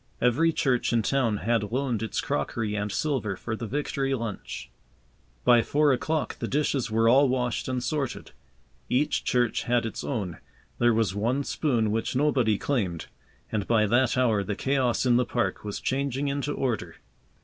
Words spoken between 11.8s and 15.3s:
which nobody claimed. And by that hour the chaos in the